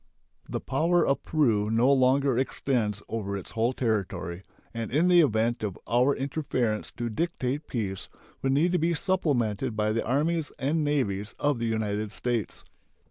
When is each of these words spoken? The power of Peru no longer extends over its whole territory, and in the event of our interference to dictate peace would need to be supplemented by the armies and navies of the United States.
The 0.49 0.59
power 0.59 1.05
of 1.05 1.21
Peru 1.21 1.69
no 1.69 1.93
longer 1.93 2.35
extends 2.35 3.03
over 3.07 3.37
its 3.37 3.51
whole 3.51 3.71
territory, 3.71 4.41
and 4.73 4.89
in 4.89 5.09
the 5.09 5.21
event 5.21 5.61
of 5.61 5.77
our 5.87 6.15
interference 6.15 6.89
to 6.97 7.07
dictate 7.07 7.67
peace 7.67 8.09
would 8.41 8.53
need 8.53 8.71
to 8.71 8.79
be 8.79 8.95
supplemented 8.95 9.77
by 9.77 9.91
the 9.91 10.03
armies 10.03 10.51
and 10.57 10.83
navies 10.83 11.35
of 11.37 11.59
the 11.59 11.67
United 11.67 12.11
States. 12.13 12.63